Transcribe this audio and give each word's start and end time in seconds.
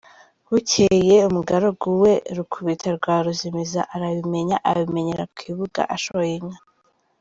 Bukeye 0.49 1.17
umugaragu 1.29 1.87
we 2.03 2.13
Rukubita 2.37 2.87
rwa 2.97 3.15
Ruzimiza 3.25 3.81
arabimenya; 3.95 4.55
abimenyera 4.69 5.23
ku 5.33 5.39
ibuga 5.51 5.81
ashoye 5.95 6.33
inka. 6.39 6.59